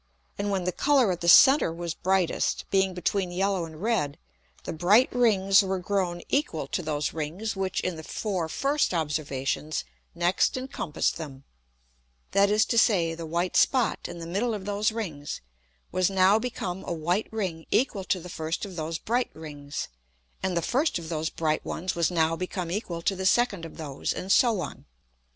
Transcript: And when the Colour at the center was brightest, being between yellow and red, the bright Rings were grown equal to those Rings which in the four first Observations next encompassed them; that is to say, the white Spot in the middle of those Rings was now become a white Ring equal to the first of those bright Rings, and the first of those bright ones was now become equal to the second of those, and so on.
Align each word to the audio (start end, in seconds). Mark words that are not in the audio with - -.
And 0.39 0.49
when 0.49 0.63
the 0.63 0.71
Colour 0.71 1.11
at 1.11 1.21
the 1.21 1.27
center 1.27 1.71
was 1.71 1.93
brightest, 1.93 2.65
being 2.71 2.95
between 2.95 3.31
yellow 3.31 3.65
and 3.65 3.83
red, 3.83 4.17
the 4.63 4.73
bright 4.73 5.13
Rings 5.13 5.61
were 5.61 5.77
grown 5.77 6.23
equal 6.27 6.65
to 6.69 6.81
those 6.81 7.13
Rings 7.13 7.55
which 7.55 7.81
in 7.81 7.97
the 7.97 8.03
four 8.03 8.49
first 8.49 8.95
Observations 8.95 9.83
next 10.15 10.57
encompassed 10.57 11.17
them; 11.17 11.43
that 12.31 12.49
is 12.49 12.65
to 12.65 12.79
say, 12.79 13.13
the 13.13 13.27
white 13.27 13.55
Spot 13.55 13.99
in 14.07 14.17
the 14.17 14.25
middle 14.25 14.55
of 14.55 14.65
those 14.65 14.91
Rings 14.91 15.39
was 15.91 16.09
now 16.09 16.39
become 16.39 16.83
a 16.83 16.91
white 16.93 17.27
Ring 17.31 17.67
equal 17.69 18.03
to 18.05 18.19
the 18.19 18.27
first 18.27 18.65
of 18.65 18.75
those 18.75 18.97
bright 18.97 19.29
Rings, 19.35 19.87
and 20.41 20.57
the 20.57 20.63
first 20.63 20.97
of 20.97 21.09
those 21.09 21.29
bright 21.29 21.63
ones 21.63 21.93
was 21.93 22.09
now 22.09 22.35
become 22.35 22.71
equal 22.71 23.03
to 23.03 23.15
the 23.15 23.27
second 23.27 23.65
of 23.65 23.77
those, 23.77 24.13
and 24.13 24.31
so 24.31 24.61
on. 24.61 24.85